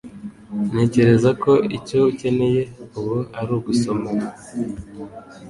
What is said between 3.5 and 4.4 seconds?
ugusomana.